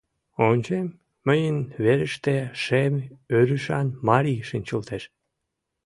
Ончем: 0.49 0.87
мыйын 1.27 1.57
верыште 1.83 2.35
шем 2.63 2.93
ӧрышан 3.37 3.87
марий 4.07 4.41
шинчылтеш. 4.49 5.03